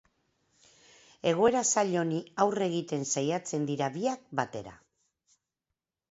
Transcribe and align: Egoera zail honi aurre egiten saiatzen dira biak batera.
Egoera 1.31 1.59
zail 1.73 1.91
honi 2.01 2.21
aurre 2.45 2.65
egiten 2.69 3.05
saiatzen 3.15 3.67
dira 3.71 3.91
biak 3.99 4.23
batera. 4.41 4.73